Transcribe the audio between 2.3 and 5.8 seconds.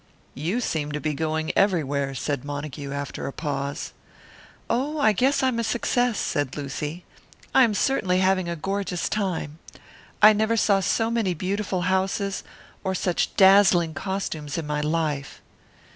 Montague, after a pause. "Oh, I guess I'm a